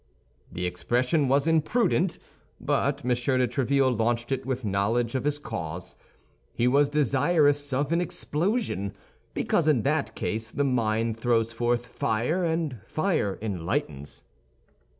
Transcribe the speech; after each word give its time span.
The 0.51 0.65
expression 0.65 1.27
was 1.27 1.45
imprudent; 1.47 2.17
but 2.59 3.05
M. 3.05 3.09
de 3.09 3.13
Tréville 3.47 3.95
launched 3.99 4.31
it 4.31 4.47
with 4.47 4.65
knowledge 4.65 5.13
of 5.13 5.25
his 5.25 5.37
cause. 5.37 5.95
He 6.55 6.67
was 6.67 6.89
desirous 6.89 7.71
of 7.71 7.91
an 7.91 8.01
explosion, 8.01 8.93
because 9.35 9.67
in 9.67 9.83
that 9.83 10.15
case 10.15 10.49
the 10.49 10.63
mine 10.63 11.13
throws 11.13 11.53
forth 11.53 11.85
fire, 11.85 12.43
and 12.43 12.79
fire 12.87 13.37
enlightens. 13.43 14.23